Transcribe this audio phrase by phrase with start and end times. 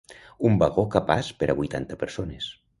[0.49, 2.53] Un vagó capaç per a vuitanta persones.